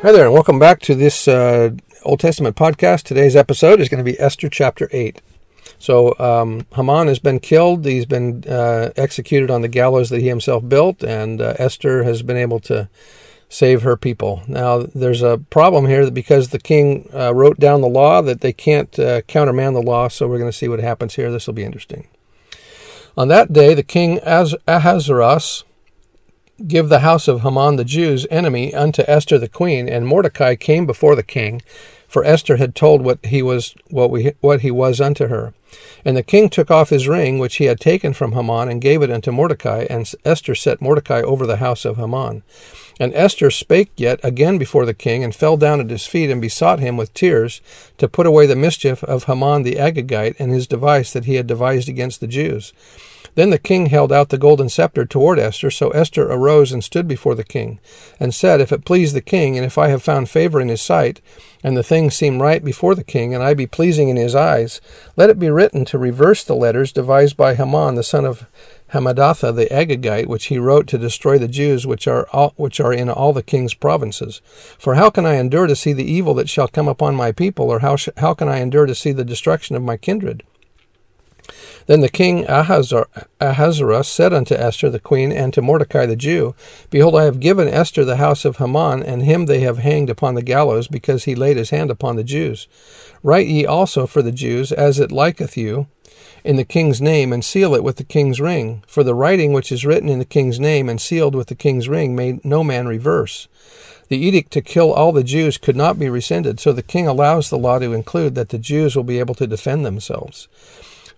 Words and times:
Hi 0.00 0.12
there, 0.12 0.26
and 0.26 0.32
welcome 0.32 0.60
back 0.60 0.78
to 0.82 0.94
this 0.94 1.26
uh, 1.26 1.70
Old 2.04 2.20
Testament 2.20 2.54
podcast. 2.54 3.02
Today's 3.02 3.34
episode 3.34 3.80
is 3.80 3.88
going 3.88 3.98
to 3.98 4.04
be 4.04 4.16
Esther 4.20 4.48
chapter 4.48 4.88
8. 4.92 5.20
So, 5.80 6.16
um, 6.20 6.64
Haman 6.76 7.08
has 7.08 7.18
been 7.18 7.40
killed. 7.40 7.84
He's 7.84 8.06
been 8.06 8.44
uh, 8.48 8.90
executed 8.94 9.50
on 9.50 9.62
the 9.62 9.68
gallows 9.68 10.10
that 10.10 10.20
he 10.20 10.28
himself 10.28 10.68
built, 10.68 11.02
and 11.02 11.40
uh, 11.40 11.54
Esther 11.58 12.04
has 12.04 12.22
been 12.22 12.36
able 12.36 12.60
to 12.60 12.88
save 13.48 13.82
her 13.82 13.96
people. 13.96 14.42
Now, 14.46 14.78
there's 14.78 15.20
a 15.20 15.38
problem 15.50 15.86
here 15.86 16.04
that 16.04 16.14
because 16.14 16.50
the 16.50 16.60
king 16.60 17.10
uh, 17.12 17.34
wrote 17.34 17.58
down 17.58 17.80
the 17.80 17.88
law, 17.88 18.22
that 18.22 18.40
they 18.40 18.52
can't 18.52 18.96
uh, 19.00 19.22
countermand 19.22 19.74
the 19.74 19.82
law, 19.82 20.06
so 20.06 20.28
we're 20.28 20.38
going 20.38 20.48
to 20.48 20.56
see 20.56 20.68
what 20.68 20.78
happens 20.78 21.16
here. 21.16 21.32
This 21.32 21.48
will 21.48 21.54
be 21.54 21.64
interesting. 21.64 22.06
On 23.16 23.26
that 23.26 23.52
day, 23.52 23.74
the 23.74 23.82
king 23.82 24.20
Ahasuerus 24.22 25.64
give 26.66 26.88
the 26.88 27.00
house 27.00 27.28
of 27.28 27.42
Haman 27.42 27.76
the 27.76 27.84
Jews 27.84 28.26
enemy 28.30 28.74
unto 28.74 29.04
Esther 29.06 29.38
the 29.38 29.48
queen, 29.48 29.88
and 29.88 30.06
Mordecai 30.06 30.56
came 30.56 30.86
before 30.86 31.14
the 31.14 31.22
king, 31.22 31.62
for 32.08 32.24
Esther 32.24 32.56
had 32.56 32.74
told 32.74 33.02
what 33.02 33.24
he 33.26 33.42
was 33.42 33.74
what 33.90 34.10
we 34.10 34.32
what 34.40 34.62
he 34.62 34.70
was 34.70 35.00
unto 35.00 35.28
her. 35.28 35.54
And 36.04 36.16
the 36.16 36.22
king 36.22 36.48
took 36.48 36.70
off 36.70 36.88
his 36.88 37.06
ring 37.06 37.38
which 37.38 37.56
he 37.56 37.66
had 37.66 37.78
taken 37.78 38.14
from 38.14 38.32
Haman 38.32 38.68
and 38.68 38.80
gave 38.80 39.02
it 39.02 39.10
unto 39.10 39.30
Mordecai, 39.30 39.86
and 39.90 40.10
Esther 40.24 40.54
set 40.54 40.80
Mordecai 40.80 41.20
over 41.20 41.46
the 41.46 41.58
house 41.58 41.84
of 41.84 41.96
Haman. 41.96 42.42
And 42.98 43.14
Esther 43.14 43.50
spake 43.50 43.92
yet 43.96 44.18
again 44.24 44.58
before 44.58 44.86
the 44.86 44.94
king, 44.94 45.22
and 45.22 45.34
fell 45.34 45.56
down 45.56 45.80
at 45.80 45.90
his 45.90 46.06
feet, 46.06 46.30
and 46.30 46.40
besought 46.40 46.80
him 46.80 46.96
with 46.96 47.14
tears 47.14 47.60
to 47.98 48.08
put 48.08 48.26
away 48.26 48.46
the 48.46 48.56
mischief 48.56 49.04
of 49.04 49.24
Haman 49.24 49.62
the 49.62 49.76
Agagite, 49.76 50.36
and 50.38 50.50
his 50.50 50.66
device 50.66 51.12
that 51.12 51.26
he 51.26 51.34
had 51.34 51.46
devised 51.46 51.88
against 51.88 52.20
the 52.20 52.26
Jews. 52.26 52.72
Then 53.38 53.50
the 53.50 53.58
king 53.60 53.86
held 53.86 54.10
out 54.10 54.30
the 54.30 54.36
golden 54.36 54.68
scepter 54.68 55.04
toward 55.04 55.38
Esther. 55.38 55.70
So 55.70 55.90
Esther 55.90 56.26
arose 56.26 56.72
and 56.72 56.82
stood 56.82 57.06
before 57.06 57.36
the 57.36 57.44
king, 57.44 57.78
and 58.18 58.34
said, 58.34 58.60
If 58.60 58.72
it 58.72 58.84
please 58.84 59.12
the 59.12 59.20
king, 59.20 59.56
and 59.56 59.64
if 59.64 59.78
I 59.78 59.90
have 59.90 60.02
found 60.02 60.28
favor 60.28 60.60
in 60.60 60.66
his 60.68 60.82
sight, 60.82 61.20
and 61.62 61.76
the 61.76 61.84
thing 61.84 62.10
seem 62.10 62.42
right 62.42 62.64
before 62.64 62.96
the 62.96 63.04
king, 63.04 63.32
and 63.32 63.40
I 63.40 63.54
be 63.54 63.68
pleasing 63.68 64.08
in 64.08 64.16
his 64.16 64.34
eyes, 64.34 64.80
let 65.16 65.30
it 65.30 65.38
be 65.38 65.50
written 65.50 65.84
to 65.84 65.98
reverse 65.98 66.42
the 66.42 66.56
letters 66.56 66.90
devised 66.90 67.36
by 67.36 67.54
Haman 67.54 67.94
the 67.94 68.02
son 68.02 68.24
of 68.24 68.44
Hammedatha 68.88 69.52
the 69.52 69.66
Agagite, 69.66 70.26
which 70.26 70.46
he 70.46 70.58
wrote 70.58 70.88
to 70.88 70.98
destroy 70.98 71.38
the 71.38 71.46
Jews 71.46 71.86
which 71.86 72.08
are 72.08 72.26
all, 72.32 72.54
which 72.56 72.80
are 72.80 72.92
in 72.92 73.08
all 73.08 73.32
the 73.32 73.44
king's 73.44 73.72
provinces. 73.72 74.40
For 74.80 74.96
how 74.96 75.10
can 75.10 75.26
I 75.26 75.36
endure 75.36 75.68
to 75.68 75.76
see 75.76 75.92
the 75.92 76.10
evil 76.10 76.34
that 76.34 76.48
shall 76.48 76.66
come 76.66 76.88
upon 76.88 77.14
my 77.14 77.30
people, 77.30 77.70
or 77.70 77.78
how 77.78 77.94
sh- 77.94 78.08
how 78.16 78.34
can 78.34 78.48
I 78.48 78.58
endure 78.58 78.86
to 78.86 78.96
see 78.96 79.12
the 79.12 79.24
destruction 79.24 79.76
of 79.76 79.82
my 79.84 79.96
kindred? 79.96 80.42
Then 81.86 82.00
the 82.00 82.08
king 82.08 82.44
Ahasuerus 82.46 84.08
said 84.08 84.32
unto 84.32 84.54
Esther 84.54 84.90
the 84.90 85.00
queen 85.00 85.32
and 85.32 85.54
to 85.54 85.62
Mordecai 85.62 86.04
the 86.04 86.16
Jew, 86.16 86.54
Behold, 86.90 87.16
I 87.16 87.24
have 87.24 87.40
given 87.40 87.66
Esther 87.66 88.04
the 88.04 88.16
house 88.16 88.44
of 88.44 88.58
Haman, 88.58 89.02
and 89.02 89.22
him 89.22 89.46
they 89.46 89.60
have 89.60 89.78
hanged 89.78 90.10
upon 90.10 90.34
the 90.34 90.42
gallows, 90.42 90.88
because 90.88 91.24
he 91.24 91.34
laid 91.34 91.56
his 91.56 91.70
hand 91.70 91.90
upon 91.90 92.16
the 92.16 92.24
Jews. 92.24 92.68
Write 93.22 93.46
ye 93.46 93.64
also 93.64 94.06
for 94.06 94.20
the 94.20 94.32
Jews, 94.32 94.70
as 94.72 95.00
it 95.00 95.10
liketh 95.10 95.56
you, 95.56 95.86
in 96.44 96.56
the 96.56 96.64
king's 96.64 97.00
name, 97.00 97.32
and 97.32 97.44
seal 97.44 97.74
it 97.74 97.82
with 97.82 97.96
the 97.96 98.04
king's 98.04 98.40
ring. 98.40 98.84
For 98.86 99.02
the 99.02 99.14
writing 99.14 99.52
which 99.52 99.72
is 99.72 99.86
written 99.86 100.08
in 100.08 100.18
the 100.18 100.24
king's 100.24 100.60
name 100.60 100.88
and 100.88 101.00
sealed 101.00 101.34
with 101.34 101.48
the 101.48 101.54
king's 101.54 101.88
ring 101.88 102.14
may 102.14 102.38
no 102.44 102.62
man 102.62 102.86
reverse. 102.86 103.48
The 104.08 104.18
edict 104.18 104.52
to 104.52 104.62
kill 104.62 104.92
all 104.92 105.12
the 105.12 105.24
Jews 105.24 105.58
could 105.58 105.76
not 105.76 105.98
be 105.98 106.08
rescinded, 106.08 106.60
so 106.60 106.72
the 106.72 106.82
king 106.82 107.06
allows 107.06 107.50
the 107.50 107.58
law 107.58 107.78
to 107.78 107.92
include 107.92 108.34
that 108.36 108.48
the 108.50 108.58
Jews 108.58 108.96
will 108.96 109.04
be 109.04 109.18
able 109.18 109.34
to 109.34 109.46
defend 109.46 109.84
themselves. 109.84 110.48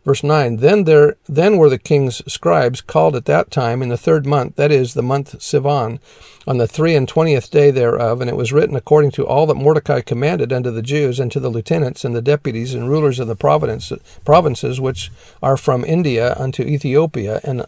Verse 0.04 0.22
9 0.22 0.56
Then 0.56 0.84
there 0.84 1.16
then 1.28 1.58
were 1.58 1.68
the 1.68 1.78
king's 1.78 2.22
scribes 2.32 2.80
called 2.80 3.14
at 3.14 3.26
that 3.26 3.50
time 3.50 3.82
in 3.82 3.90
the 3.90 3.98
third 3.98 4.26
month, 4.26 4.56
that 4.56 4.72
is, 4.72 4.94
the 4.94 5.02
month 5.02 5.38
Sivan, 5.38 5.98
on 6.46 6.56
the 6.56 6.66
three 6.66 6.94
and 6.94 7.06
twentieth 7.06 7.50
day 7.50 7.70
thereof, 7.70 8.20
and 8.20 8.30
it 8.30 8.36
was 8.36 8.52
written 8.52 8.76
according 8.76 9.10
to 9.12 9.26
all 9.26 9.46
that 9.46 9.54
Mordecai 9.54 10.00
commanded 10.00 10.52
unto 10.52 10.70
the 10.70 10.82
Jews, 10.82 11.20
and 11.20 11.30
to 11.32 11.40
the 11.40 11.50
lieutenants 11.50 12.04
and 12.04 12.16
the 12.16 12.22
deputies 12.22 12.72
and 12.72 12.88
rulers 12.88 13.18
of 13.18 13.28
the 13.28 14.00
provinces 14.24 14.80
which 14.80 15.12
are 15.42 15.56
from 15.58 15.84
India 15.84 16.34
unto 16.38 16.62
Ethiopia, 16.62 17.40
and 17.44 17.66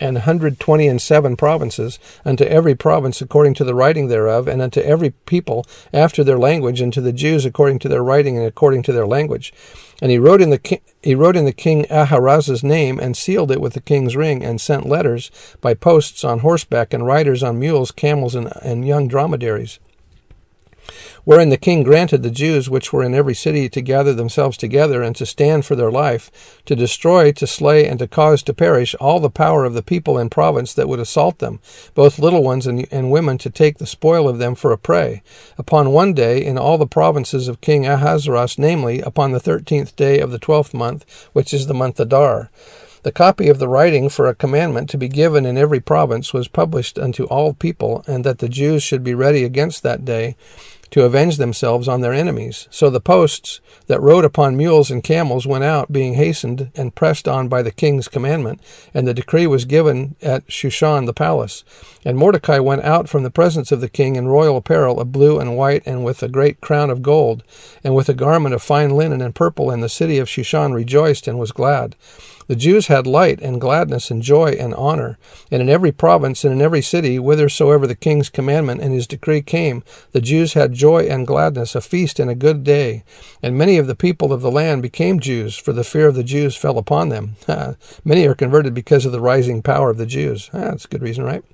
and 0.00 0.18
hundred 0.18 0.58
twenty 0.58 0.88
and 0.88 1.00
seven 1.00 1.36
provinces, 1.36 1.98
unto 2.24 2.44
every 2.44 2.74
province 2.74 3.20
according 3.20 3.54
to 3.54 3.64
the 3.64 3.74
writing 3.74 4.08
thereof, 4.08 4.48
and 4.48 4.60
unto 4.60 4.80
every 4.80 5.10
people 5.10 5.64
after 5.92 6.24
their 6.24 6.38
language, 6.38 6.80
and 6.80 6.92
to 6.92 7.00
the 7.00 7.12
Jews 7.12 7.44
according 7.44 7.78
to 7.80 7.88
their 7.88 8.02
writing 8.02 8.36
and 8.36 8.46
according 8.46 8.82
to 8.84 8.92
their 8.92 9.06
language. 9.06 9.52
And 10.02 10.10
he 10.10 10.18
wrote 10.18 10.40
in 10.42 10.50
the 10.50 10.58
ki- 10.58 10.82
he 11.02 11.14
wrote 11.14 11.36
in 11.36 11.44
the 11.44 11.52
king 11.52 11.86
Ahasuerus' 11.90 12.62
name, 12.62 12.98
and 12.98 13.16
sealed 13.16 13.50
it 13.50 13.60
with 13.60 13.74
the 13.74 13.80
king's 13.80 14.16
ring, 14.16 14.44
and 14.44 14.60
sent 14.60 14.86
letters 14.86 15.30
by 15.60 15.74
posts 15.74 16.24
on 16.24 16.40
horseback, 16.40 16.92
and 16.92 17.06
riders 17.06 17.42
on 17.42 17.58
mules, 17.58 17.90
camels, 17.90 18.34
and, 18.34 18.52
and 18.62 18.86
young 18.86 19.08
dromedaries 19.08 19.78
wherein 21.24 21.48
the 21.48 21.56
king 21.56 21.82
granted 21.82 22.22
the 22.22 22.30
Jews 22.30 22.70
which 22.70 22.92
were 22.92 23.02
in 23.02 23.14
every 23.14 23.34
city 23.34 23.68
to 23.68 23.80
gather 23.80 24.12
themselves 24.12 24.56
together 24.56 25.02
and 25.02 25.16
to 25.16 25.26
stand 25.26 25.64
for 25.64 25.74
their 25.74 25.90
life, 25.90 26.62
to 26.66 26.76
destroy, 26.76 27.32
to 27.32 27.46
slay, 27.46 27.86
and 27.86 27.98
to 27.98 28.06
cause 28.06 28.42
to 28.42 28.54
perish 28.54 28.94
all 28.96 29.20
the 29.20 29.30
power 29.30 29.64
of 29.64 29.74
the 29.74 29.82
people 29.82 30.18
in 30.18 30.30
province 30.30 30.74
that 30.74 30.88
would 30.88 31.00
assault 31.00 31.38
them, 31.38 31.60
both 31.94 32.18
little 32.18 32.42
ones 32.42 32.66
and, 32.66 32.86
and 32.90 33.10
women, 33.10 33.38
to 33.38 33.50
take 33.50 33.78
the 33.78 33.86
spoil 33.86 34.28
of 34.28 34.38
them 34.38 34.54
for 34.54 34.72
a 34.72 34.78
prey. 34.78 35.22
Upon 35.58 35.90
one 35.90 36.14
day 36.14 36.44
in 36.44 36.58
all 36.58 36.78
the 36.78 36.86
provinces 36.86 37.48
of 37.48 37.60
King 37.60 37.86
Ahasuerus, 37.86 38.58
namely, 38.58 39.00
upon 39.00 39.32
the 39.32 39.40
thirteenth 39.40 39.96
day 39.96 40.18
of 40.20 40.30
the 40.30 40.38
twelfth 40.38 40.74
month, 40.74 41.28
which 41.32 41.54
is 41.54 41.66
the 41.66 41.74
month 41.74 41.98
Adar. 41.98 42.50
The 43.02 43.12
copy 43.12 43.50
of 43.50 43.58
the 43.58 43.68
writing 43.68 44.08
for 44.08 44.26
a 44.26 44.34
commandment 44.34 44.88
to 44.88 44.96
be 44.96 45.08
given 45.08 45.44
in 45.44 45.58
every 45.58 45.80
province 45.80 46.32
was 46.32 46.48
published 46.48 46.98
unto 46.98 47.24
all 47.24 47.52
people, 47.52 48.02
and 48.06 48.24
that 48.24 48.38
the 48.38 48.48
Jews 48.48 48.82
should 48.82 49.04
be 49.04 49.14
ready 49.14 49.44
against 49.44 49.82
that 49.82 50.06
day, 50.06 50.36
to 50.90 51.04
avenge 51.04 51.38
themselves 51.38 51.88
on 51.88 52.00
their 52.00 52.12
enemies. 52.12 52.68
So 52.70 52.90
the 52.90 53.00
posts 53.00 53.60
that 53.86 54.00
rode 54.00 54.24
upon 54.24 54.56
mules 54.56 54.90
and 54.90 55.02
camels 55.02 55.46
went 55.46 55.64
out, 55.64 55.92
being 55.92 56.14
hastened 56.14 56.70
and 56.74 56.94
pressed 56.94 57.26
on 57.28 57.48
by 57.48 57.62
the 57.62 57.70
king's 57.70 58.08
commandment, 58.08 58.60
and 58.92 59.06
the 59.06 59.14
decree 59.14 59.46
was 59.46 59.64
given 59.64 60.16
at 60.22 60.46
Shushan 60.46 61.06
the 61.06 61.12
palace. 61.12 61.64
And 62.04 62.16
Mordecai 62.16 62.58
went 62.58 62.84
out 62.84 63.08
from 63.08 63.22
the 63.22 63.30
presence 63.30 63.72
of 63.72 63.80
the 63.80 63.88
king 63.88 64.16
in 64.16 64.28
royal 64.28 64.56
apparel 64.56 65.00
of 65.00 65.12
blue 65.12 65.38
and 65.38 65.56
white, 65.56 65.82
and 65.86 66.04
with 66.04 66.22
a 66.22 66.28
great 66.28 66.60
crown 66.60 66.90
of 66.90 67.02
gold, 67.02 67.42
and 67.82 67.94
with 67.94 68.08
a 68.08 68.14
garment 68.14 68.54
of 68.54 68.62
fine 68.62 68.90
linen 68.90 69.20
and 69.20 69.34
purple, 69.34 69.70
and 69.70 69.82
the 69.82 69.88
city 69.88 70.18
of 70.18 70.28
Shushan 70.28 70.74
rejoiced 70.74 71.26
and 71.26 71.38
was 71.38 71.52
glad. 71.52 71.96
The 72.46 72.56
Jews 72.56 72.88
had 72.88 73.06
light 73.06 73.40
and 73.40 73.60
gladness 73.60 74.10
and 74.10 74.22
joy 74.22 74.50
and 74.50 74.74
honor. 74.74 75.18
And 75.50 75.62
in 75.62 75.70
every 75.70 75.92
province 75.92 76.44
and 76.44 76.52
in 76.52 76.60
every 76.60 76.82
city, 76.82 77.16
whithersoever 77.16 77.86
the 77.86 77.94
king's 77.94 78.28
commandment 78.28 78.82
and 78.82 78.92
his 78.92 79.06
decree 79.06 79.40
came, 79.40 79.82
the 80.12 80.20
Jews 80.20 80.52
had 80.52 80.73
joy 80.74 81.04
and 81.04 81.26
gladness, 81.26 81.74
a 81.74 81.80
feast 81.80 82.20
and 82.20 82.30
a 82.30 82.34
good 82.34 82.64
day. 82.64 83.04
And 83.42 83.56
many 83.56 83.78
of 83.78 83.86
the 83.86 83.94
people 83.94 84.32
of 84.32 84.42
the 84.42 84.50
land 84.50 84.82
became 84.82 85.20
Jews, 85.20 85.56
for 85.56 85.72
the 85.72 85.84
fear 85.84 86.08
of 86.08 86.14
the 86.14 86.24
Jews 86.24 86.56
fell 86.56 86.78
upon 86.78 87.08
them. 87.08 87.36
many 88.04 88.26
are 88.26 88.34
converted 88.34 88.74
because 88.74 89.06
of 89.06 89.12
the 89.12 89.20
rising 89.20 89.62
power 89.62 89.90
of 89.90 89.96
the 89.96 90.06
Jews. 90.06 90.50
that's 90.52 90.84
a 90.84 90.88
good 90.88 91.02
reason, 91.02 91.24
right? 91.24 91.44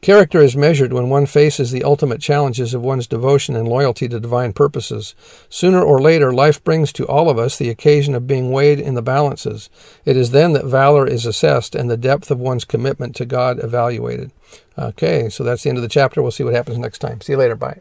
Character 0.00 0.40
is 0.40 0.56
measured 0.56 0.92
when 0.92 1.08
one 1.08 1.26
faces 1.26 1.70
the 1.70 1.82
ultimate 1.82 2.20
challenges 2.20 2.72
of 2.72 2.82
one's 2.82 3.06
devotion 3.06 3.56
and 3.56 3.66
loyalty 3.66 4.08
to 4.08 4.20
divine 4.20 4.52
purposes. 4.52 5.14
Sooner 5.48 5.82
or 5.82 6.00
later, 6.00 6.32
life 6.32 6.62
brings 6.62 6.92
to 6.92 7.06
all 7.06 7.28
of 7.28 7.38
us 7.38 7.56
the 7.56 7.68
occasion 7.68 8.14
of 8.14 8.26
being 8.26 8.52
weighed 8.52 8.78
in 8.78 8.94
the 8.94 9.02
balances. 9.02 9.68
It 10.04 10.16
is 10.16 10.30
then 10.30 10.52
that 10.52 10.64
valor 10.64 11.06
is 11.06 11.26
assessed 11.26 11.74
and 11.74 11.90
the 11.90 11.96
depth 11.96 12.30
of 12.30 12.38
one's 12.38 12.64
commitment 12.64 13.16
to 13.16 13.26
God 13.26 13.62
evaluated. 13.62 14.30
Okay, 14.78 15.28
so 15.28 15.42
that's 15.42 15.64
the 15.64 15.70
end 15.70 15.78
of 15.78 15.82
the 15.82 15.88
chapter. 15.88 16.22
We'll 16.22 16.30
see 16.30 16.44
what 16.44 16.54
happens 16.54 16.78
next 16.78 17.00
time. 17.00 17.20
See 17.20 17.32
you 17.32 17.38
later. 17.38 17.56
Bye. 17.56 17.80